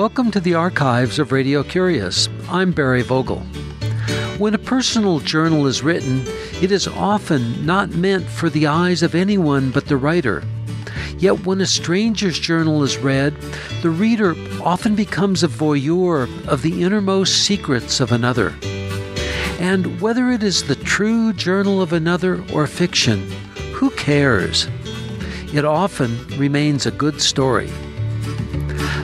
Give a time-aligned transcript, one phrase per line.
[0.00, 2.30] Welcome to the archives of Radio Curious.
[2.48, 3.40] I'm Barry Vogel.
[4.38, 6.22] When a personal journal is written,
[6.62, 10.42] it is often not meant for the eyes of anyone but the writer.
[11.18, 13.36] Yet when a stranger's journal is read,
[13.82, 18.54] the reader often becomes a voyeur of the innermost secrets of another.
[19.58, 23.30] And whether it is the true journal of another or fiction,
[23.74, 24.66] who cares?
[25.52, 27.70] It often remains a good story.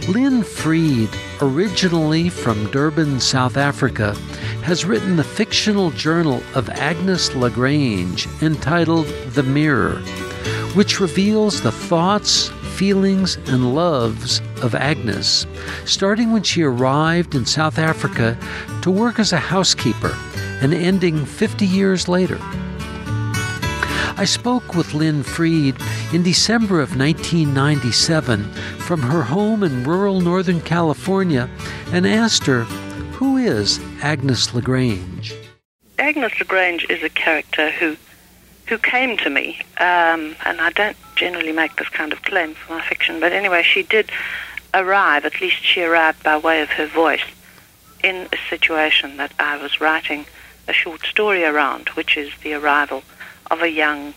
[0.08, 1.10] Lynn Freed,
[1.42, 4.14] originally from Durban, South Africa,
[4.62, 9.96] has written the fictional journal of Agnes Lagrange entitled The Mirror,
[10.74, 15.44] which reveals the thoughts, feelings, and loves of Agnes,
[15.86, 18.38] starting when she arrived in South Africa
[18.82, 20.16] to work as a housekeeper
[20.62, 22.38] and ending 50 years later.
[24.18, 25.76] I spoke with Lynn Freed
[26.10, 28.44] in December of 1997
[28.78, 31.50] from her home in rural Northern California
[31.92, 32.62] and asked her,
[33.18, 35.34] Who is Agnes Lagrange?
[35.98, 37.96] Agnes Lagrange is a character who
[38.68, 42.72] who came to me, um, and I don't generally make this kind of claim for
[42.72, 44.10] my fiction, but anyway, she did
[44.74, 47.22] arrive, at least she arrived by way of her voice,
[48.02, 50.26] in a situation that I was writing
[50.66, 53.04] a short story around, which is the arrival
[53.50, 54.14] of a young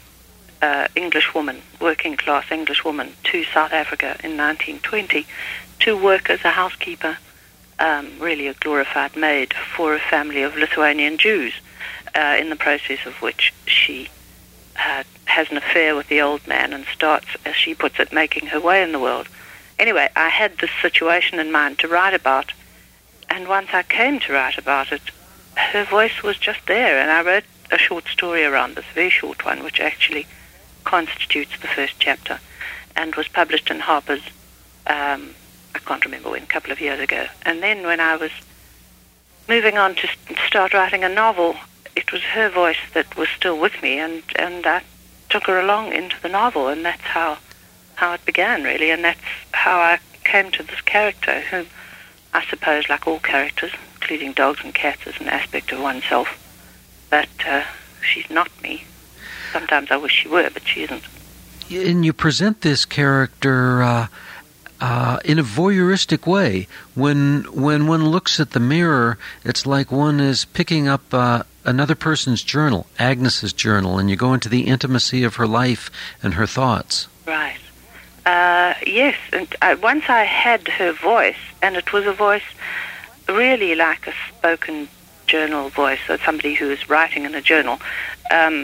[0.61, 5.25] uh, English woman, working class English woman, to South Africa in 1920
[5.79, 7.17] to work as a housekeeper,
[7.79, 11.53] um, really a glorified maid for a family of Lithuanian Jews,
[12.15, 14.09] uh, in the process of which she
[14.77, 18.47] uh, has an affair with the old man and starts, as she puts it, making
[18.47, 19.27] her way in the world.
[19.77, 22.51] Anyway, I had this situation in mind to write about,
[23.29, 25.01] and once I came to write about it,
[25.55, 29.45] her voice was just there, and I wrote a short story around this, very short
[29.45, 30.27] one, which actually
[30.83, 32.39] constitutes the first chapter,
[32.95, 34.23] and was published in Harper's.
[34.87, 35.35] Um,
[35.75, 37.27] I can't remember when, a couple of years ago.
[37.43, 38.31] And then when I was
[39.47, 40.07] moving on to
[40.47, 41.55] start writing a novel,
[41.95, 44.83] it was her voice that was still with me, and and I
[45.29, 47.37] took her along into the novel, and that's how
[47.95, 49.19] how it began really, and that's
[49.51, 51.65] how I came to this character, who
[52.33, 56.37] I suppose, like all characters, including dogs and cats, is an aspect of oneself.
[57.09, 57.63] But uh,
[58.01, 58.83] she's not me.
[59.51, 61.03] Sometimes I wish she were, but she isn't.
[61.71, 64.07] And you present this character uh,
[64.81, 66.67] uh, in a voyeuristic way.
[66.95, 71.95] When when one looks at the mirror, it's like one is picking up uh, another
[71.95, 75.91] person's journal, Agnes's journal, and you go into the intimacy of her life
[76.23, 77.07] and her thoughts.
[77.25, 77.59] Right.
[78.25, 82.43] Uh, yes, and uh, once I had her voice, and it was a voice
[83.27, 84.87] really like a spoken
[85.33, 87.77] journal voice, or somebody who is writing in a journal.
[88.39, 88.55] Um,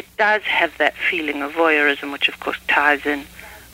[0.00, 3.20] it does have that feeling of voyeurism, which of course ties in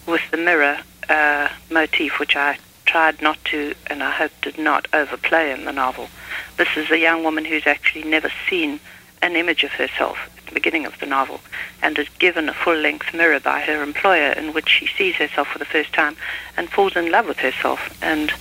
[0.06, 0.76] with the mirror
[1.08, 5.72] uh, motif, which I tried not to, and I hope did not overplay in the
[5.72, 6.08] novel.
[6.56, 8.80] This is a young woman who's actually never seen
[9.20, 11.40] an image of herself at the beginning of the novel,
[11.82, 15.58] and is given a full-length mirror by her employer in which she sees herself for
[15.58, 16.16] the first time
[16.56, 17.80] and falls in love with herself.
[18.02, 18.32] And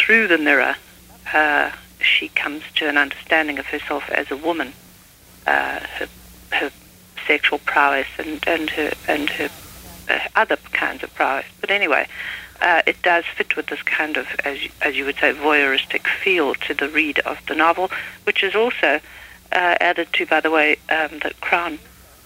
[0.00, 0.76] through the mirror,
[1.32, 1.70] uh,
[2.06, 4.72] she comes to an understanding of herself as a woman.
[5.46, 6.08] Uh, her,
[6.52, 6.72] her
[7.26, 9.50] sexual prowess and, and her and her
[10.08, 11.46] uh, other kinds of prowess.
[11.60, 12.06] But anyway,
[12.60, 16.06] uh, it does fit with this kind of, as you, as you would say, voyeuristic
[16.06, 17.90] feel to the read of the novel,
[18.24, 19.00] which is also
[19.52, 21.78] uh, added to, by the way, um, that Crown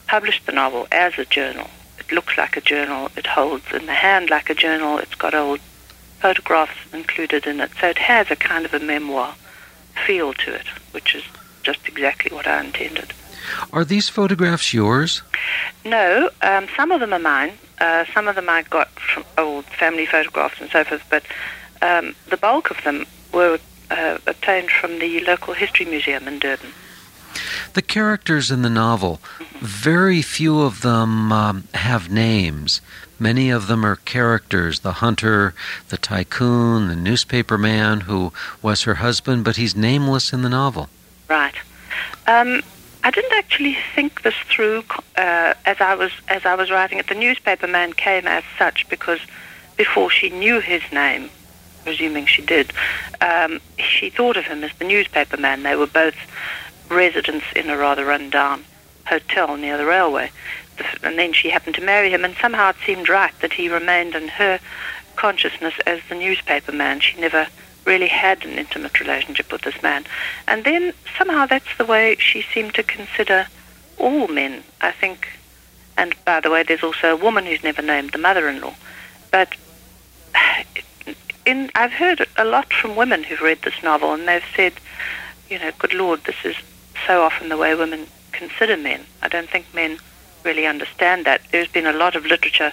[0.07, 1.69] published the novel as a journal.
[1.99, 3.11] It looks like a journal.
[3.17, 4.99] It holds in the hand like a journal.
[4.99, 5.61] It's got old
[6.21, 9.35] photographs included in it, so it has a kind of a memoir
[10.07, 11.25] feel to it, which is
[11.63, 13.13] just exactly what I intended.
[13.73, 15.23] Are these photographs yours?
[15.85, 17.53] No, um, some of them are mine.
[17.81, 21.25] Uh, some of them I got from old family photographs and so forth, but
[21.83, 23.59] um, the bulk of them were
[23.91, 26.73] uh, obtained from the local history museum in Durban.
[27.73, 29.65] The characters in the novel, mm-hmm.
[29.65, 32.81] very few of them um, have names.
[33.21, 35.55] Many of them are characters the hunter,
[35.91, 38.33] the tycoon, the newspaper man who
[38.63, 40.89] was her husband, but he's nameless in the novel.
[41.29, 41.55] Right.
[42.27, 42.63] Um,
[43.05, 44.85] I didn't actually think this through
[45.17, 47.09] uh, as I was as I was writing it.
[47.09, 49.21] The newspaper man came as such because
[49.77, 51.29] before she knew his name,
[51.85, 52.73] presuming she did,
[53.21, 55.63] um, she thought of him as the newspaper man.
[55.63, 56.17] They were both
[56.91, 58.65] residents in a rather rundown
[59.07, 60.31] hotel near the railway,
[61.03, 64.15] and then she happened to marry him, and somehow it seemed right that he remained
[64.15, 64.61] in her
[65.17, 67.01] consciousness as the newspaper man.
[67.01, 67.47] She never
[67.85, 70.05] really had an intimate relationship with this man.
[70.47, 73.47] And then somehow that's the way she seemed to consider
[73.99, 75.29] all men, I think.
[75.97, 78.75] And by the way, there's also a woman who's never named the mother in law.
[79.31, 79.57] But
[81.47, 84.75] in I've heard a lot from women who've read this novel, and they've said,
[85.49, 86.57] you know, good Lord, this is
[87.07, 89.05] so often the way women consider men.
[89.23, 89.99] I don't think men
[90.45, 91.41] really understand that.
[91.53, 92.73] There's been a lot of literature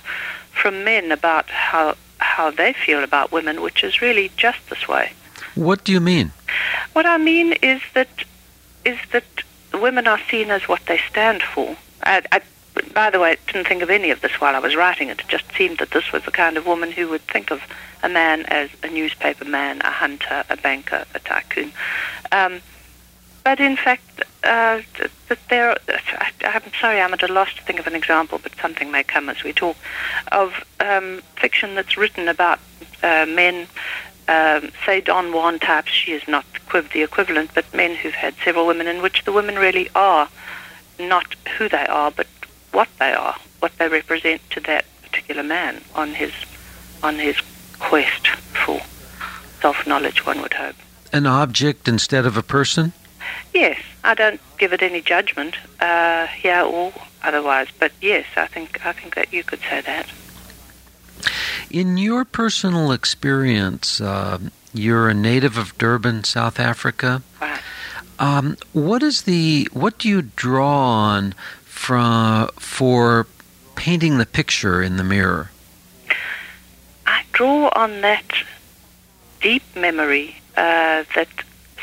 [0.51, 5.13] from men about how how they feel about women, which is really just this way.
[5.55, 6.31] What do you mean?
[6.93, 8.09] What I mean is that
[8.85, 9.25] is that
[9.73, 11.75] women are seen as what they stand for.
[12.03, 12.41] I, I,
[12.93, 15.19] by the way, I didn't think of any of this while I was writing it.
[15.19, 17.61] It just seemed that this was the kind of woman who would think of
[18.03, 21.71] a man as a newspaper man, a hunter, a banker, a tycoon.
[22.31, 22.61] Um,
[23.43, 24.81] but in fact, uh,
[25.49, 28.89] there, I, I'm sorry, I'm at a loss to think of an example, but something
[28.91, 29.77] may come as we talk,
[30.31, 32.59] of um, fiction that's written about
[33.03, 33.67] uh, men
[34.27, 36.45] um, say Don Juan types, she is not
[36.93, 40.29] the equivalent, but men who've had several women in which the women really are
[40.99, 42.27] not who they are, but
[42.71, 46.31] what they are, what they represent to that particular man on his
[47.03, 47.37] on his
[47.79, 48.81] quest for
[49.61, 50.25] self-knowledge.
[50.25, 50.75] One would hope.
[51.13, 52.93] An object instead of a person.
[53.53, 56.93] Yes, I don't give it any judgment uh, here or
[57.23, 60.07] otherwise, but yes, I think I think that you could say that.
[61.69, 64.37] In your personal experience, uh,
[64.73, 67.21] you're a native of Durban, South Africa.
[67.41, 67.59] Right.
[68.19, 71.33] Um, what is the what do you draw on
[71.63, 73.27] from for
[73.75, 75.51] painting the picture in the mirror?
[77.05, 78.25] I draw on that
[79.41, 81.27] deep memory uh, that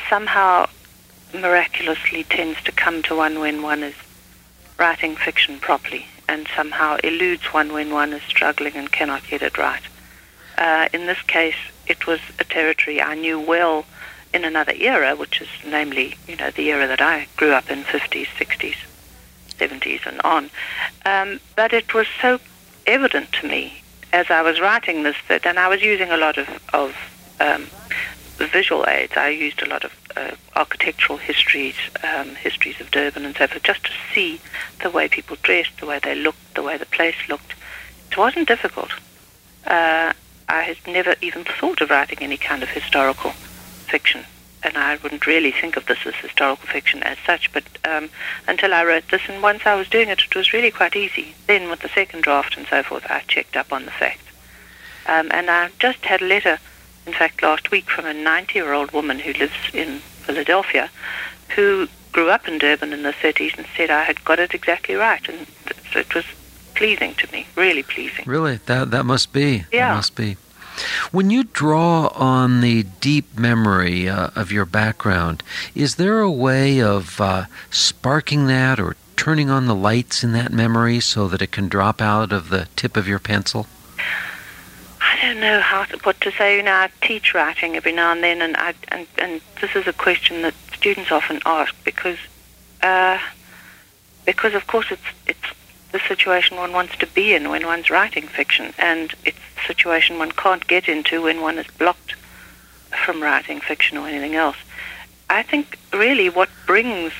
[0.08, 0.67] somehow
[1.35, 3.95] miraculously tends to come to one when one is
[4.79, 9.59] writing fiction properly and somehow eludes one when one is struggling and cannot get it
[9.59, 9.83] right.
[10.57, 13.85] Uh, in this case, it was a territory I knew well
[14.33, 17.85] in another era, which is namely, you know, the era that I grew up in,
[17.85, 18.77] 50s, 60s,
[19.59, 20.51] 70s, and on.
[21.05, 22.41] Um, but it was so
[22.87, 23.83] evident to me
[24.13, 26.97] as I was writing this that, and I was using a lot of, of
[27.41, 27.67] um,
[28.46, 29.14] visual aids.
[29.17, 33.62] I used a lot of uh, architectural histories, um, histories of Durban and so forth,
[33.62, 34.41] just to see
[34.82, 37.55] the way people dressed, the way they looked, the way the place looked.
[38.11, 38.93] It wasn't difficult.
[39.67, 40.12] Uh,
[40.49, 43.31] I had never even thought of writing any kind of historical
[43.87, 44.25] fiction,
[44.62, 47.52] and I wouldn't really think of this as historical fiction as such.
[47.52, 48.11] But um,
[48.46, 51.35] until I wrote this, and once I was doing it, it was really quite easy.
[51.46, 54.20] Then, with the second draft and so forth, I checked up on the facts.
[55.06, 56.58] Um, and I just had a letter
[57.06, 60.91] in fact, last week from a 90 year old woman who lives in Philadelphia
[61.55, 64.95] who grew up in Durban in the 30s and said I had got it exactly
[64.95, 65.27] right.
[65.29, 65.47] And
[65.93, 66.25] so it was
[66.75, 68.25] pleasing to me, really pleasing.
[68.27, 68.56] Really?
[68.67, 69.65] That, that must be.
[69.73, 69.91] Yeah.
[69.91, 70.37] That must be.
[71.12, 75.43] When you draw on the deep memory uh, of your background,
[75.75, 80.53] is there a way of uh, sparking that or turning on the lights in that
[80.53, 83.69] memory so that it can drop out of the tip of your pencil?
[85.15, 86.57] I don't know how to, what to say.
[86.57, 89.87] You know, I teach writing every now and then, and I and, and this is
[89.87, 92.19] a question that students often ask because
[92.83, 93.19] uh,
[94.27, 95.39] because of course it's it's
[95.93, 100.19] the situation one wants to be in when one's writing fiction, and it's the situation
[100.19, 102.17] one can't get into when one is blocked
[103.05, 104.57] from writing fiction or anything else.
[105.31, 107.13] I think really what brings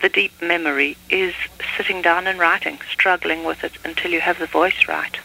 [0.00, 1.34] the deep memory is
[1.76, 5.18] sitting down and writing, struggling with it until you have the voice right.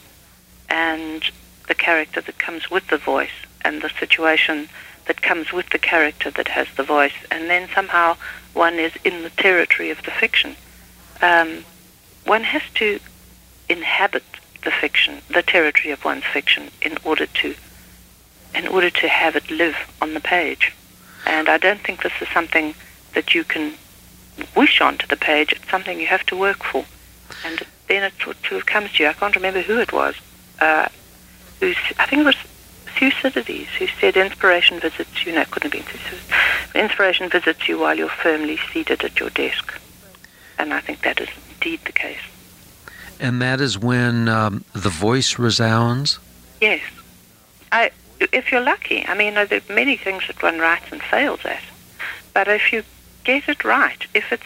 [0.67, 1.23] And
[1.67, 4.69] the character that comes with the voice and the situation
[5.05, 8.15] that comes with the character that has the voice, and then somehow
[8.53, 10.55] one is in the territory of the fiction.
[11.21, 11.63] Um,
[12.25, 12.99] one has to
[13.69, 14.23] inhabit
[14.63, 17.55] the fiction, the territory of one's fiction, in order to
[18.53, 20.73] in order to have it live on the page.
[21.25, 22.73] And I don't think this is something
[23.13, 23.73] that you can
[24.55, 25.51] wish onto the page.
[25.51, 26.85] It's something you have to work for,
[27.45, 29.09] and then it sort of comes to you.
[29.09, 30.15] I can't remember who it was.
[30.59, 30.87] Uh,
[31.59, 32.35] who I think it was
[32.97, 35.33] Thucydides who said inspiration visits you.
[35.33, 36.75] No, it couldn't have been Thucydides.
[36.75, 39.79] Inspiration visits you while you're firmly seated at your desk,
[40.57, 42.21] and I think that is indeed the case.
[43.19, 46.19] And that is when um, the voice resounds.
[46.61, 46.81] Yes,
[47.71, 47.91] I.
[48.19, 51.61] If you're lucky, I mean, there are many things that one writes and fails at,
[52.33, 52.83] but if you
[53.25, 54.45] get it right, if it's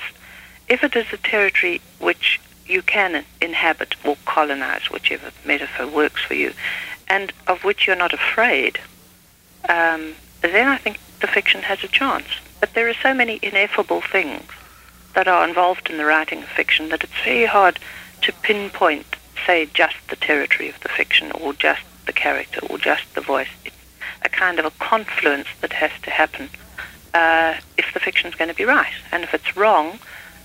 [0.67, 6.35] if it is a territory which you can inhabit or colonize, whichever metaphor works for
[6.35, 6.53] you,
[7.09, 8.79] and of which you're not afraid,
[9.67, 12.27] um, then I think the fiction has a chance.
[12.59, 14.43] But there are so many ineffable things
[15.15, 17.79] that are involved in the writing of fiction that it's very hard
[18.21, 23.13] to pinpoint, say, just the territory of the fiction or just the character or just
[23.15, 23.49] the voice.
[23.65, 23.75] It's
[24.21, 26.49] a kind of a confluence that has to happen
[27.13, 28.93] uh, if the fiction is going to be right.
[29.11, 29.99] And if it's wrong,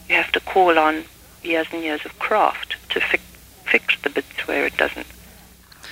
[0.09, 1.05] you have to call on
[1.43, 3.19] years and years of craft to fi-
[3.65, 5.07] fix the bits where it doesn't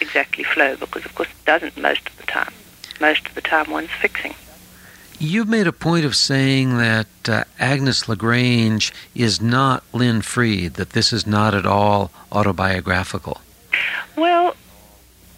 [0.02, 2.52] exactly flow because, of course, it doesn't most of the time.
[3.00, 4.34] most of the time one's fixing.
[5.18, 10.90] You've made a point of saying that uh, Agnes LaGrange is not Lynn Freed, that
[10.90, 13.40] this is not at all autobiographical.
[14.16, 14.56] Well,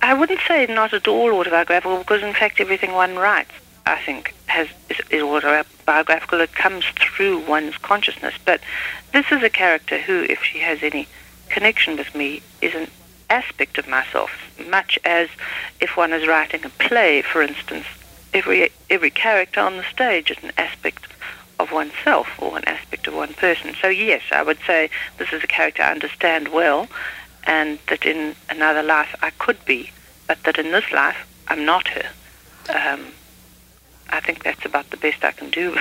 [0.00, 3.52] I wouldn't say not at all autobiographical because, in fact, everything one writes,
[3.86, 6.40] I think, has is, is autobiographical.
[6.40, 8.34] It comes through one's consciousness.
[8.44, 8.60] But
[9.12, 11.06] this is a character who, if she has any
[11.50, 12.88] connection with me, is an
[13.30, 14.30] aspect of myself,
[14.68, 15.28] much as
[15.80, 17.86] if one is writing a play, for instance
[18.34, 21.06] every every character on the stage is an aspect
[21.60, 23.74] of oneself or an aspect of one person.
[23.80, 26.88] So yes, I would say this is a character I understand well,
[27.44, 29.90] and that in another life I could be,
[30.26, 32.08] but that in this life I'm not her.
[32.68, 33.06] Um,
[34.10, 35.76] I think that's about the best I can do.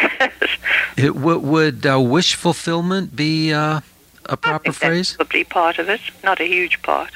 [0.97, 3.81] it, would uh, wish fulfillment be uh,
[4.25, 5.13] a proper phrase?
[5.13, 7.11] probably part of it, not a huge part,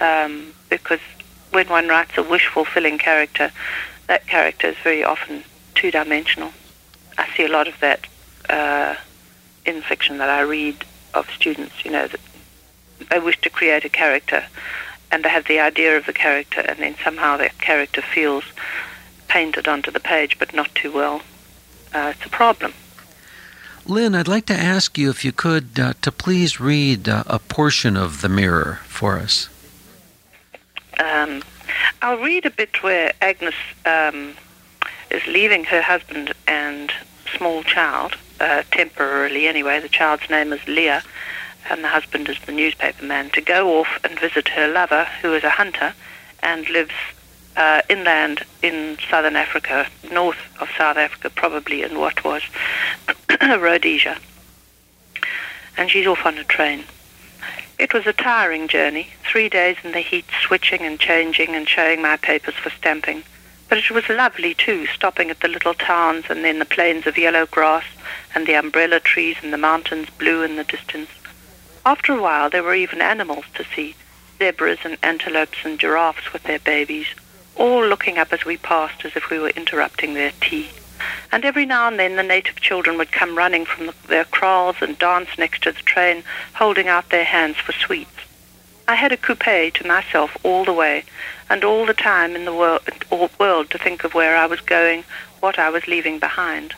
[0.00, 1.00] um, because
[1.52, 3.50] when one writes a wish fulfilling character,
[4.08, 6.52] that character is very often two dimensional.
[7.18, 8.06] I see a lot of that
[8.48, 8.94] uh,
[9.64, 10.84] in fiction that I read
[11.14, 12.20] of students, you know, that
[13.10, 14.44] they wish to create a character
[15.10, 18.44] and they have the idea of the character and then somehow that character feels
[19.28, 21.22] painted onto the page but not too well.
[21.94, 22.72] Uh, it's a problem.
[23.86, 27.38] Lynn, I'd like to ask you if you could uh, to please read uh, a
[27.38, 29.48] portion of The Mirror for us.
[30.98, 31.42] Um,
[32.02, 34.34] I'll read a bit where Agnes um,
[35.10, 36.92] is leaving her husband and
[37.36, 39.80] small child, uh, temporarily anyway.
[39.80, 41.02] The child's name is Leah,
[41.68, 45.34] and the husband is the newspaper man, to go off and visit her lover, who
[45.34, 45.94] is a hunter
[46.42, 46.94] and lives
[47.56, 52.42] uh, inland in southern Africa, north of South Africa, probably in what was
[53.40, 54.18] Rhodesia.
[55.76, 56.84] And she's off on a train.
[57.78, 62.00] It was a tiring journey, three days in the heat, switching and changing and showing
[62.00, 63.22] my papers for stamping.
[63.68, 67.18] But it was lovely too, stopping at the little towns and then the plains of
[67.18, 67.84] yellow grass
[68.34, 71.10] and the umbrella trees and the mountains blue in the distance.
[71.84, 73.94] After a while there were even animals to see,
[74.38, 77.08] zebras and antelopes and giraffes with their babies,
[77.56, 80.70] all looking up as we passed as if we were interrupting their tea
[81.32, 84.98] and every now and then the native children would come running from their kraals and
[84.98, 86.24] dance next to the train,
[86.54, 88.10] holding out their hands for sweets.
[88.88, 91.04] I had a coupe to myself all the way,
[91.50, 92.82] and all the time in the world,
[93.38, 95.04] world to think of where I was going,
[95.40, 96.74] what I was leaving behind.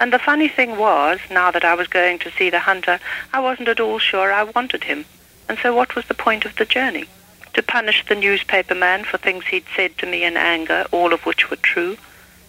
[0.00, 2.98] And the funny thing was, now that I was going to see the hunter,
[3.32, 5.04] I wasn't at all sure I wanted him.
[5.48, 7.04] And so what was the point of the journey?
[7.52, 11.26] To punish the newspaper man for things he'd said to me in anger, all of
[11.26, 11.98] which were true,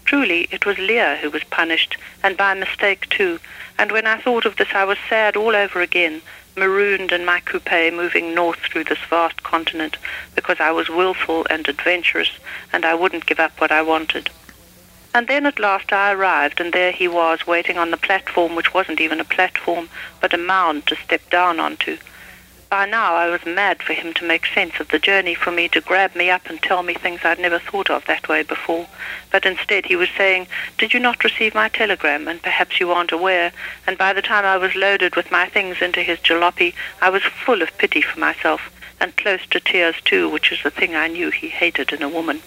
[0.05, 3.39] Truly, it was Leah who was punished, and by mistake too,
[3.77, 6.21] and when I thought of this I was sad all over again,
[6.55, 9.97] marooned in my coupe moving north through this vast continent,
[10.35, 12.31] because I was wilful and adventurous,
[12.71, 14.29] and I wouldn't give up what I wanted.
[15.15, 18.73] And then at last I arrived, and there he was, waiting on the platform, which
[18.73, 21.97] wasn't even a platform, but a mound to step down onto.
[22.73, 25.67] By now I was mad for him to make sense of the journey, for me
[25.67, 28.87] to grab me up and tell me things I'd never thought of that way before.
[29.31, 30.47] But instead he was saying,
[30.79, 32.27] Did you not receive my telegram?
[32.27, 33.51] And perhaps you aren't aware.
[33.85, 37.21] And by the time I was loaded with my things into his jalopy, I was
[37.21, 41.09] full of pity for myself, and close to tears too, which is the thing I
[41.09, 42.41] knew he hated in a woman.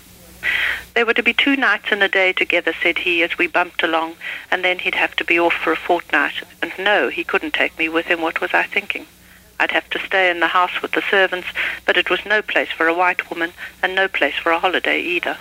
[0.95, 3.85] There were to be two nights and a day together, said he, as we bumped
[3.85, 4.17] along,
[4.51, 6.43] and then he'd have to be off for a fortnight.
[6.61, 8.21] And no, he couldn't take me with him.
[8.21, 9.07] What was I thinking?
[9.59, 11.49] I'd have to stay in the house with the servants,
[11.85, 15.01] but it was no place for a white woman and no place for a holiday
[15.01, 15.39] either.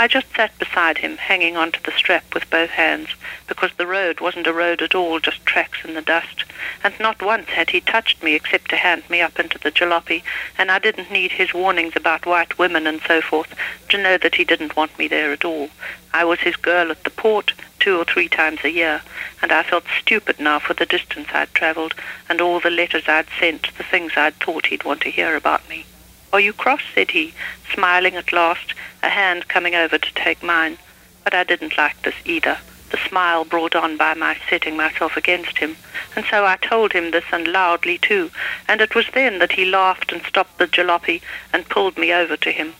[0.00, 3.10] I just sat beside him, hanging onto the strap with both hands,
[3.46, 6.44] because the road wasn't a road at all, just tracks in the dust,
[6.82, 10.22] and not once had he touched me except to hand me up into the jalopy,
[10.56, 13.54] and I didn't need his warnings about white women and so forth
[13.90, 15.68] to know that he didn't want me there at all.
[16.14, 19.02] I was his girl at the port, two or three times a year,
[19.42, 21.94] and I felt stupid now for the distance I'd travelled
[22.26, 25.68] and all the letters I'd sent, the things I'd thought he'd want to hear about
[25.68, 25.84] me.
[26.32, 26.82] Are you cross?
[26.94, 27.34] said he,
[27.74, 30.78] smiling at last, a hand coming over to take mine.
[31.24, 32.58] But I didn't like this either,
[32.90, 35.76] the smile brought on by my setting myself against him,
[36.14, 38.30] and so I told him this and loudly too,
[38.68, 41.20] and it was then that he laughed and stopped the jalopy
[41.52, 42.74] and pulled me over to him.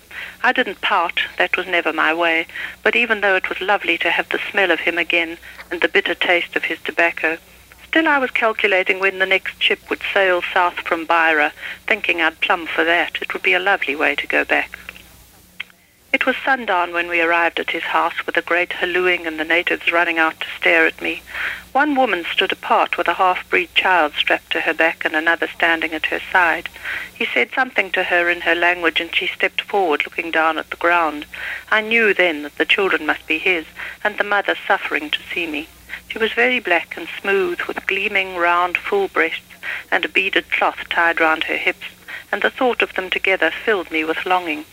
[0.45, 2.47] I didn't pout, that was never my way,
[2.83, 5.39] but even though it was lovely to have the smell of him again
[5.71, 7.39] and the bitter taste of his tobacco,
[7.91, 11.51] still I was calculating when the next ship would sail south from Beira,
[11.89, 13.19] thinking I'd plumb for that.
[13.21, 14.79] It would be a lovely way to go back.
[16.13, 19.45] It was sundown when we arrived at his house with a great hallooing and the
[19.45, 21.23] natives running out to stare at me.
[21.73, 25.93] One woman stood apart with a half-breed child strapped to her back and another standing
[25.93, 26.69] at her side.
[27.13, 30.71] He said something to her in her language and she stepped forward looking down at
[30.71, 31.27] the ground.
[31.73, 33.67] I knew then that the children must be his
[34.05, 35.67] and the mother suffering to see me.
[36.11, 39.55] She was very black and smooth with gleaming round full breasts
[39.93, 41.87] and a beaded cloth tied round her hips
[42.33, 44.65] and the thought of them together filled me with longing.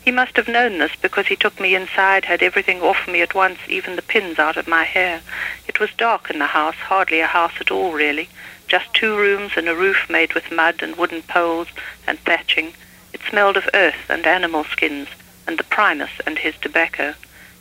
[0.00, 3.34] He must have known this because he took me inside, had everything off me at
[3.34, 5.22] once, even the pins out of my hair.
[5.66, 8.28] It was dark in the house, hardly a house at all, really.
[8.68, 11.68] Just two rooms and a roof made with mud and wooden poles
[12.06, 12.74] and thatching.
[13.12, 15.08] It smelled of earth and animal skins
[15.48, 17.14] and the Primus and his tobacco.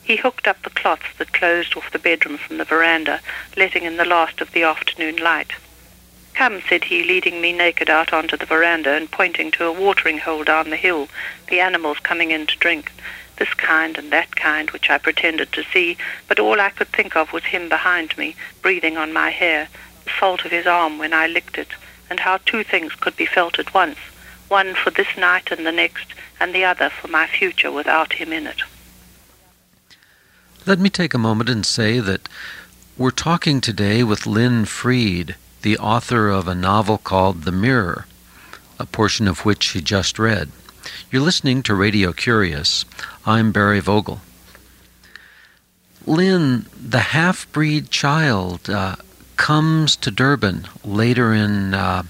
[0.06, 3.22] He hooked up the cloths that closed off the bedroom from the veranda,
[3.58, 5.54] letting in the last of the afternoon light.
[6.36, 10.20] Come, said he, leading me naked out onto the veranda and pointing to a watering
[10.20, 11.08] hole down the hill,
[11.48, 12.92] the animals coming in to drink.
[13.38, 15.98] This kind and that kind, which I pretended to see,
[16.28, 19.70] but all I could think of was him behind me, breathing on my hair,
[20.04, 21.70] the salt of his arm when I licked it,
[22.12, 23.98] and how two things could be felt at once,
[24.50, 28.32] one for this night and the next, and the other for my future without him
[28.32, 28.62] in it.
[30.68, 32.28] Let me take a moment and say that
[32.98, 38.06] we're talking today with Lynn Freed the author of a novel called The Mirror,
[38.80, 40.52] a portion of which she just read.
[41.12, 42.86] You're listening to Radio Curious.
[43.26, 44.22] I'm Barry Vogel.
[46.06, 48.96] Lynn, the half breed child, uh,
[49.38, 52.04] comes to Durban later in uh,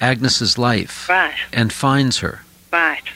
[0.00, 1.34] Agnes's life right.
[1.52, 2.42] and finds her.
[2.72, 3.08] Right.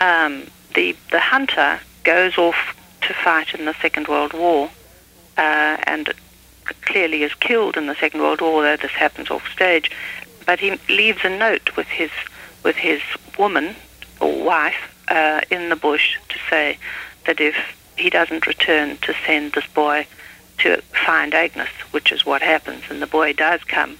[0.00, 2.75] Um, the, the hunter goes off
[3.06, 4.70] to fight in the Second World War
[5.36, 6.12] uh, and
[6.82, 9.90] clearly is killed in the Second World War, though this happens off stage.
[10.44, 12.10] But he leaves a note with his
[12.62, 13.00] with his
[13.38, 13.76] woman
[14.20, 16.78] or wife uh, in the bush to say
[17.26, 17.56] that if
[17.96, 20.06] he doesn't return, to send this boy
[20.58, 22.84] to find Agnes, which is what happens.
[22.90, 23.98] And the boy does come,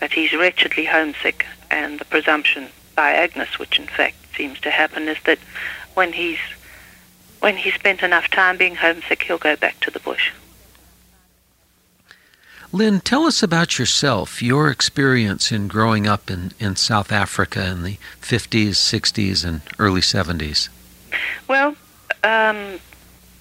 [0.00, 1.44] but he's wretchedly homesick.
[1.70, 5.38] And the presumption by Agnes, which in fact seems to happen, is that
[5.94, 6.38] when he's
[7.40, 10.32] when he's spent enough time being homesick, he'll go back to the bush.
[12.70, 17.82] Lynn, tell us about yourself, your experience in growing up in, in South Africa in
[17.82, 20.68] the 50s, 60s, and early 70s.
[21.48, 21.68] Well,
[22.22, 22.78] um,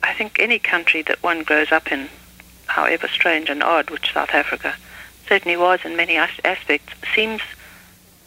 [0.02, 2.08] I think any country that one grows up in,
[2.68, 4.76] however strange and odd, which South Africa
[5.28, 7.42] certainly was in many aspects, seems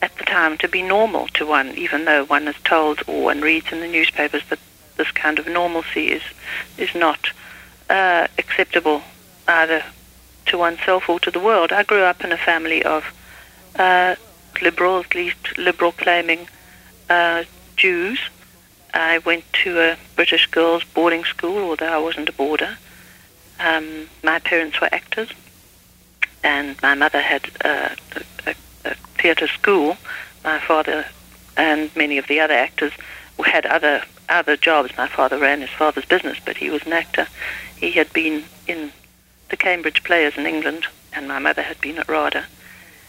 [0.02, 3.40] at the time to be normal to one, even though one is told or one
[3.40, 4.59] reads in the newspapers that
[5.00, 6.22] this kind of normalcy is,
[6.76, 7.30] is not
[7.88, 9.00] uh, acceptable
[9.48, 9.82] either
[10.44, 11.72] to oneself or to the world.
[11.72, 13.02] I grew up in a family of
[13.78, 14.16] uh,
[14.60, 16.48] liberal, at least liberal claiming
[17.08, 17.44] uh,
[17.76, 18.18] Jews.
[18.92, 22.76] I went to a British girls' boarding school, although I wasn't a boarder.
[23.58, 25.30] Um, my parents were actors,
[26.44, 28.54] and my mother had uh, a, a,
[28.90, 29.96] a theatre school.
[30.44, 31.06] My father
[31.56, 32.92] and many of the other actors
[33.44, 34.96] had other other jobs.
[34.96, 37.26] My father ran his father's business, but he was an actor.
[37.76, 38.92] He had been in
[39.48, 42.46] the Cambridge Players in England, and my mother had been at RADA.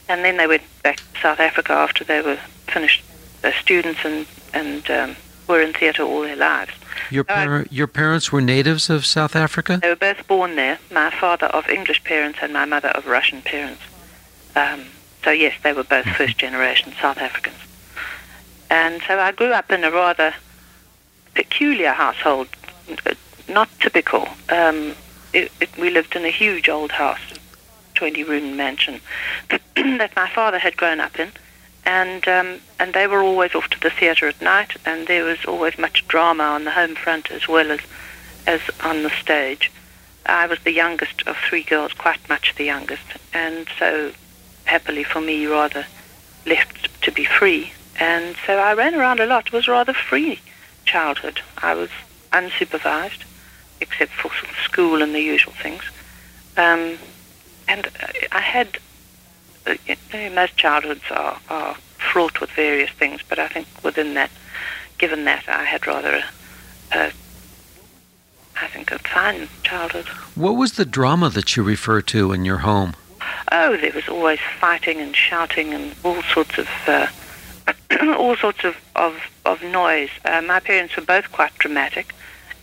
[0.10, 3.04] And then they went back to South Africa after they were finished
[3.42, 5.16] their students and, and um,
[5.48, 6.72] were in theatre all their lives.
[7.10, 9.80] Your, par- your parents were natives of South Africa?
[9.82, 10.80] They were both born there.
[10.92, 13.82] My father of English parents and my mother of Russian parents.
[14.56, 14.86] Um,
[15.24, 17.58] so yes, they were both first generation South Africans.
[18.70, 20.34] And so I grew up in a rather
[21.34, 22.48] peculiar household,
[23.48, 24.28] not typical.
[24.50, 24.96] Um,
[25.34, 27.22] it, it, we lived in a huge old house,
[27.96, 29.02] 20 room mansion,
[29.50, 31.32] that my father had grown up in.
[31.84, 35.44] And um, and they were always off to the theatre at night, and there was
[35.46, 37.80] always much drama on the home front as well as
[38.46, 39.72] as on the stage.
[40.28, 43.02] I was the youngest of three girls, quite much the youngest,
[43.34, 44.12] and so
[44.66, 45.88] happily for me, rather
[46.46, 47.74] left to be free.
[48.00, 49.52] And so I ran around a lot.
[49.52, 50.40] Was rather free
[50.92, 51.42] childhood.
[51.58, 51.90] I was
[52.32, 53.24] unsupervised
[53.80, 54.30] except for
[54.64, 55.84] school and the usual things.
[56.58, 56.98] Um,
[57.68, 57.90] and
[58.32, 58.78] I had,
[59.66, 61.76] uh, you know, most childhoods are, are
[62.12, 64.30] fraught with various things, but I think within that,
[64.98, 66.24] given that, I had rather
[66.92, 67.12] a, a
[68.62, 70.08] I think, a fine childhood.
[70.36, 72.94] What was the drama that you refer to in your home?
[73.52, 77.08] Oh, there was always fighting and shouting and all sorts of uh,
[78.18, 80.10] all sorts of of, of noise.
[80.26, 82.14] Uh, my parents were both quite dramatic,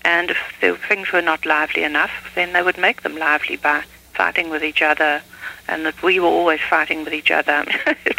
[0.04, 4.50] and if things were not lively enough, then they would make them lively by fighting
[4.50, 5.22] with each other,
[5.68, 7.64] and that we were always fighting with each other.
[8.06, 8.18] it,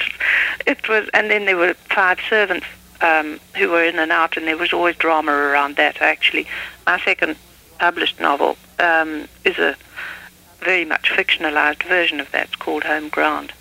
[0.65, 2.65] it was, and then there were five servants
[3.01, 6.01] um, who were in and out, and there was always drama around that.
[6.01, 6.47] Actually,
[6.85, 7.35] my second
[7.79, 9.75] published novel um, is a
[10.59, 12.47] very much fictionalized version of that.
[12.47, 13.53] It's called Home Ground,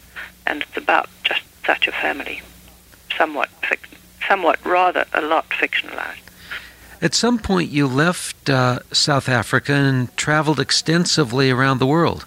[0.46, 2.42] and it's about just such a family,
[3.18, 3.50] somewhat,
[4.26, 6.22] somewhat rather a lot fictionalized.
[7.00, 12.24] At some point, you left uh, South Africa and traveled extensively around the world.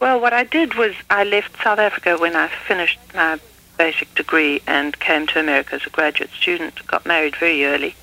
[0.00, 3.38] Well, what I did was I left South Africa when I finished my
[3.76, 6.86] basic degree and came to America as a graduate student.
[6.86, 7.94] Got married very early,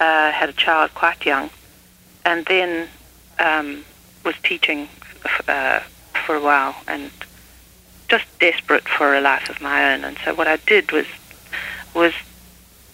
[0.00, 1.50] uh, had a child quite young,
[2.24, 2.88] and then
[3.38, 3.84] um,
[4.24, 4.88] was teaching
[5.24, 5.80] f- uh,
[6.26, 7.10] for a while and
[8.08, 10.04] just desperate for a life of my own.
[10.04, 11.06] And so what I did was
[11.94, 12.12] was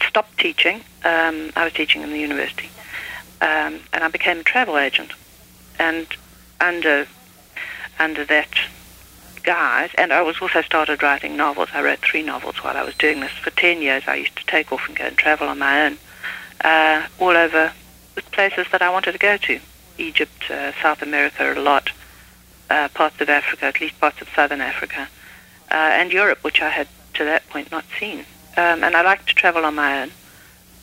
[0.07, 0.77] stop teaching.
[1.05, 2.71] Um, I was teaching in the university,
[3.41, 5.13] um, and I became a travel agent.
[5.79, 6.07] And
[6.61, 7.07] under
[7.99, 8.49] under that
[9.43, 11.69] guise, and I was also started writing novels.
[11.73, 13.33] I wrote three novels while I was doing this.
[13.33, 15.99] For ten years, I used to take off and go and travel on my own,
[16.63, 17.73] uh, all over
[18.15, 19.61] the places that I wanted to go to.
[19.99, 21.91] Egypt, uh, South America a lot,
[22.71, 25.09] uh, parts of Africa, at least parts of Southern Africa,
[25.71, 28.25] uh, and Europe, which I had to that point not seen.
[28.59, 30.11] Um, and I liked to travel on my own,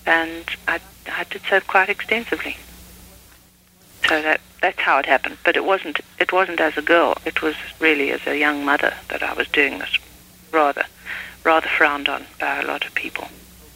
[0.05, 0.79] and I,
[1.11, 2.55] I did so quite extensively.
[4.07, 5.37] So that that's how it happened.
[5.43, 7.17] But it wasn't it wasn't as a girl.
[7.25, 9.99] It was really as a young mother that I was doing this,
[10.53, 10.85] rather
[11.43, 13.27] rather frowned on by a lot of people.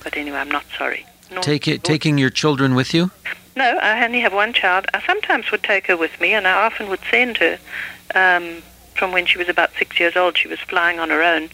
[0.02, 1.06] But anyway, I'm not sorry.
[1.30, 3.12] Nor- Take it, taking your children with you?
[3.58, 4.86] no, I only have one child.
[4.94, 7.60] I sometimes would take her with me, and I often would send her.
[8.16, 8.64] Um,
[8.96, 11.50] from when she was about six years old, she was flying on her own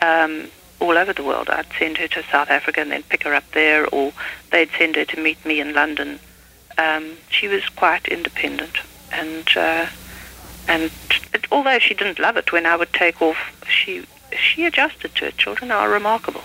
[0.00, 0.48] um,
[0.82, 1.48] all over the world.
[1.48, 4.12] I'd send her to South Africa and then pick her up there, or
[4.50, 6.18] they'd send her to meet me in London.
[6.76, 8.76] Um, she was quite independent,
[9.12, 9.86] and uh,
[10.68, 10.90] and
[11.32, 14.04] it, although she didn't love it when I would take off, she
[14.36, 15.36] she adjusted to it.
[15.36, 16.42] Children are remarkable.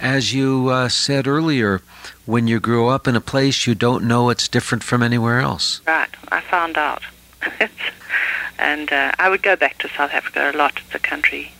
[0.00, 1.82] As you uh, said earlier,
[2.24, 5.80] when you grow up in a place you don't know it's different from anywhere else.
[5.86, 7.02] Right, I found out.
[8.58, 10.80] and uh, I would go back to South Africa a lot.
[10.84, 11.52] It's a country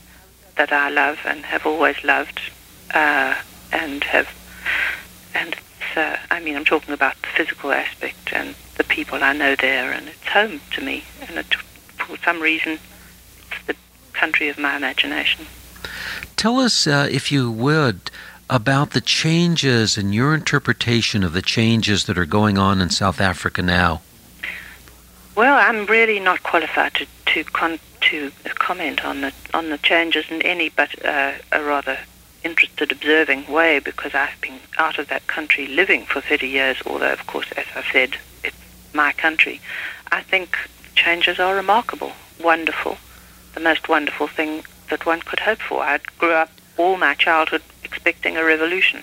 [0.59, 2.41] that I love and have always loved,
[2.93, 3.35] uh,
[3.73, 4.29] and have,
[5.35, 9.33] and it's, uh, I mean, I'm talking about the physical aspect and the people I
[9.33, 11.05] know there, and it's home to me.
[11.27, 12.79] And it, for some reason,
[13.51, 13.77] it's the
[14.13, 15.47] country of my imagination.
[16.37, 18.11] Tell us, uh, if you would,
[18.51, 23.21] about the changes and your interpretation of the changes that are going on in South
[23.21, 24.03] Africa now.
[25.35, 30.31] Well, I'm really not qualified to to, con- to comment on the on the changes
[30.31, 31.99] in any but uh, a rather
[32.45, 36.77] interested observing way because I've been out of that country living for 30 years.
[36.87, 38.57] Although, of course, as I said, it's
[38.93, 39.61] my country.
[40.13, 40.57] I think
[40.95, 42.99] changes are remarkable, wonderful,
[43.55, 45.83] the most wonderful thing that one could hope for.
[45.83, 49.03] I grew up all my childhood expecting a revolution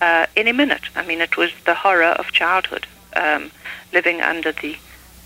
[0.00, 0.82] uh, any minute.
[0.94, 3.50] I mean, it was the horror of childhood, um,
[3.92, 4.76] living under the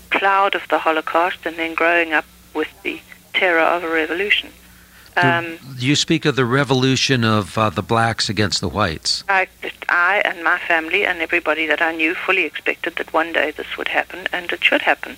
[0.09, 3.01] cloud of the Holocaust and then growing up with the
[3.33, 4.49] terror of a revolution.
[5.17, 9.23] Um, you speak of the revolution of uh, the blacks against the whites.
[9.27, 9.47] I,
[9.89, 13.75] I and my family and everybody that I knew fully expected that one day this
[13.77, 15.17] would happen, and it should happen.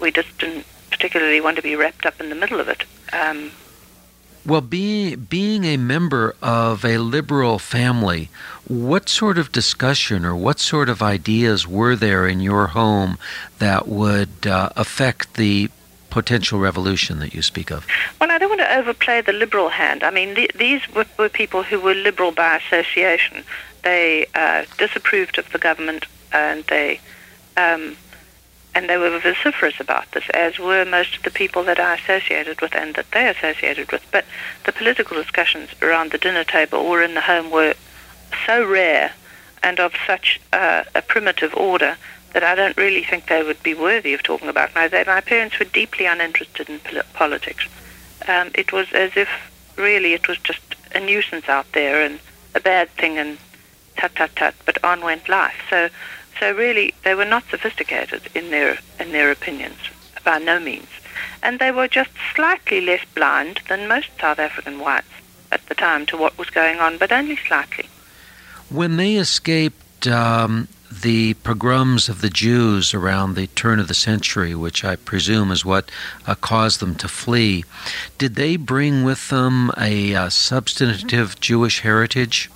[0.00, 2.84] We just didn't particularly want to be wrapped up in the middle of it.
[3.12, 3.52] Um,
[4.44, 8.30] Well, being being a member of a liberal family,
[8.66, 13.18] what sort of discussion or what sort of ideas were there in your home
[13.58, 15.68] that would uh, affect the
[16.16, 17.86] potential revolution that you speak of?
[18.18, 20.02] Well, I don't want to overplay the liberal hand.
[20.02, 23.44] I mean, th- these were, were people who were liberal by association.
[23.82, 27.00] They uh, disapproved of the government, and they
[27.58, 27.98] um,
[28.74, 32.62] and they were vociferous about this, as were most of the people that I associated
[32.62, 34.02] with and that they associated with.
[34.10, 34.24] But
[34.64, 37.74] the political discussions around the dinner table or in the home were
[38.46, 39.12] so rare
[39.62, 41.98] and of such uh, a primitive order
[42.36, 44.74] that I don't really think they would be worthy of talking about.
[44.74, 47.66] My, they, my parents were deeply uninterested in pol- politics.
[48.28, 49.30] Um, it was as if
[49.76, 50.60] really it was just
[50.94, 52.20] a nuisance out there and
[52.54, 53.38] a bad thing and
[53.96, 55.56] tut tut tut, but on went life.
[55.70, 55.88] So,
[56.38, 59.78] so really they were not sophisticated in their in their opinions
[60.22, 60.90] by no means,
[61.42, 65.08] and they were just slightly less blind than most South African whites
[65.50, 67.88] at the time to what was going on, but only slightly.
[68.68, 70.68] When they escaped um,
[71.02, 75.64] the pogroms of the Jews around the turn of the century, which I presume is
[75.64, 75.90] what
[76.26, 77.64] uh, caused them to flee,
[78.18, 82.50] did they bring with them a uh, substantive Jewish heritage?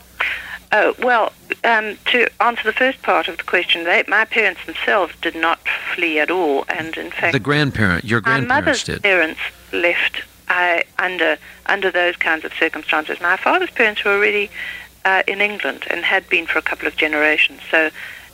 [0.72, 1.32] Oh well,
[1.64, 5.58] um, to answer the first part of the question, they, my parents themselves did not
[5.94, 9.02] flee at all, and in fact, The grandparent, your my grandparents mother's did.
[9.02, 9.40] parents
[9.72, 13.20] left uh, under under those kinds of circumstances.
[13.20, 14.48] My father's parents were already
[15.04, 17.60] uh, in England and had been for a couple of generations.
[17.70, 17.90] So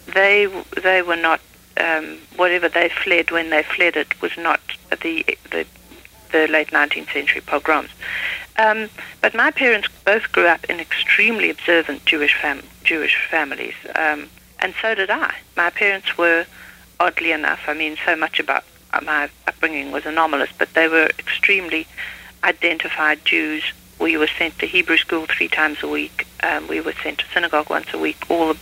[0.06, 0.46] they
[0.82, 1.40] they were not
[1.78, 4.60] um, whatever they fled when they fled it was not
[5.02, 5.66] the the,
[6.32, 7.90] the late 19th century pogroms.
[8.58, 8.88] Um,
[9.20, 14.28] but my parents both grew up in extremely observant Jewish fam- Jewish families, um,
[14.60, 15.34] and so did I.
[15.56, 16.46] My parents were,
[16.98, 18.64] oddly enough, I mean, so much about
[19.02, 21.86] my upbringing was anomalous, but they were extremely
[22.44, 23.62] identified Jews.
[23.98, 26.26] We were sent to Hebrew school three times a week.
[26.42, 28.30] Um, we were sent to synagogue once a week.
[28.30, 28.54] All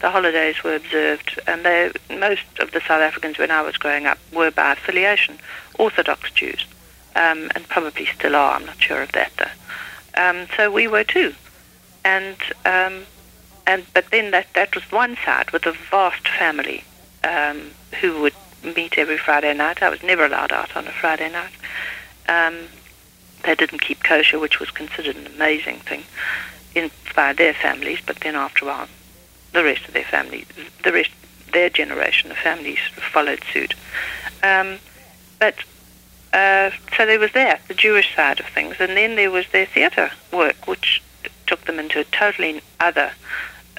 [0.00, 4.06] the holidays were observed, and they, most of the South Africans when I was growing
[4.06, 5.38] up were by affiliation
[5.78, 6.64] Orthodox Jews,
[7.14, 8.54] um, and probably still are.
[8.54, 10.22] I'm not sure of that though.
[10.22, 11.34] Um, so we were too,
[12.04, 13.02] and um,
[13.66, 16.84] and but then that that was one side with a vast family
[17.24, 19.82] um, who would meet every Friday night.
[19.82, 21.52] I was never allowed out on a Friday night.
[22.28, 22.68] Um,
[23.44, 26.04] they didn't keep kosher, which was considered an amazing thing
[26.74, 28.00] in, by their families.
[28.04, 28.88] But then after a while,
[29.52, 30.46] the rest of their family,
[30.84, 31.10] the rest,
[31.52, 32.78] their generation of families
[33.12, 33.74] followed suit.
[34.42, 34.78] Um,
[35.38, 35.56] but
[36.32, 39.66] uh, so there was that, the Jewish side of things, and then there was their
[39.66, 41.02] theatre work, which
[41.46, 43.12] took them into a totally other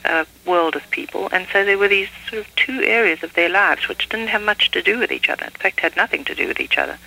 [0.04, 1.30] uh, world of people.
[1.32, 4.42] And so there were these sort of two areas of their lives which didn't have
[4.42, 5.46] much to do with each other.
[5.46, 6.98] In fact, had nothing to do with each other,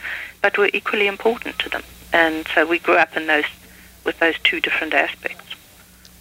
[0.40, 1.82] but were equally important to them.
[2.12, 3.44] And so we grew up in those
[4.04, 5.54] with those two different aspects.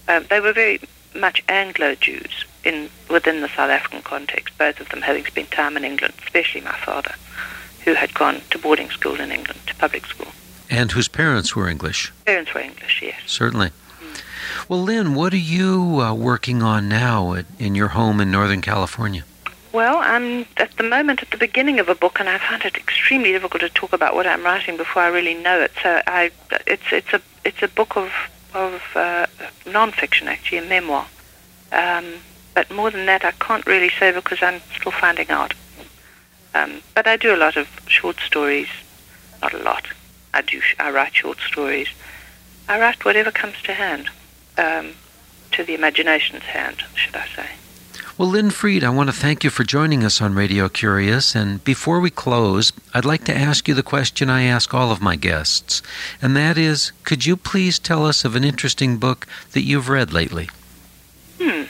[0.08, 0.80] Um, they were very
[1.16, 4.58] much Anglo Jews in within the South African context.
[4.58, 7.16] Both of them having spent time in England, especially my father,
[7.84, 10.32] who had gone to boarding school in England, to public school.
[10.70, 12.12] And whose parents were English.
[12.26, 13.20] Parents were English, yes.
[13.28, 13.72] Certainly.
[14.68, 18.62] Well, Lynn, what are you uh, working on now at, in your home in Northern
[18.62, 19.24] California?
[19.72, 22.76] Well, I'm at the moment at the beginning of a book, and I find it
[22.78, 25.72] extremely difficult to talk about what I'm writing before I really know it.
[25.82, 26.32] So I,
[26.68, 28.12] it's it's a it's a book of
[28.54, 29.28] of uh,
[29.66, 31.08] nonfiction, actually, a memoir.
[31.72, 32.06] Um,
[32.54, 35.54] but more than that, I can't really say because I'm still finding out.
[36.54, 38.68] Um, but I do a lot of short stories,
[39.42, 39.88] not a lot.
[40.34, 40.62] I do.
[40.80, 41.88] I write short stories.
[42.68, 44.10] I write whatever comes to hand
[44.58, 44.94] um,
[45.52, 47.50] to the imagination's hand, should I say.
[48.16, 51.34] Well, Lynn Freed, I want to thank you for joining us on Radio Curious.
[51.34, 55.02] And before we close, I'd like to ask you the question I ask all of
[55.02, 55.82] my guests.
[56.22, 60.14] And that is could you please tell us of an interesting book that you've read
[60.14, 60.48] lately?
[61.42, 61.64] Hmm.